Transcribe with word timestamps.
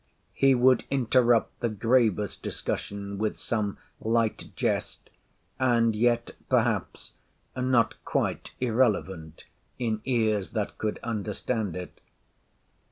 —He 0.33 0.55
would 0.55 0.83
interrupt 0.89 1.59
the 1.59 1.69
gravest 1.69 2.41
discussion 2.41 3.19
with 3.19 3.37
some 3.37 3.77
light 3.99 4.49
jest; 4.55 5.11
and 5.59 5.95
yet, 5.95 6.31
perhaps, 6.49 7.11
not 7.55 7.93
quite 8.03 8.49
irrelevant 8.59 9.45
in 9.77 10.01
ears 10.05 10.53
that 10.53 10.79
could 10.79 10.97
understand 11.03 11.75
it. 11.75 12.01